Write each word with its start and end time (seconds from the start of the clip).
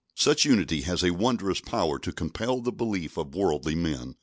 Such 0.15 0.45
unity 0.45 0.81
has 0.81 1.03
a 1.03 1.11
wondrous 1.13 1.59
power 1.61 1.99
to 1.99 2.11
compel 2.11 2.59
the 2.59 2.71
belief 2.71 3.17
of 3.17 3.35
worldly 3.35 3.75
men. 3.75 4.15